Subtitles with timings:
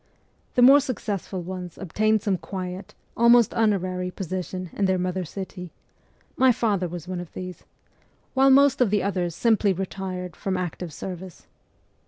[0.55, 5.69] The more successful ones obtained some quiet, almost honorary position in their mother city
[6.35, 7.65] my father was one of these
[8.33, 11.45] while most of the others simply CHILDHOOD 5 retired from active service.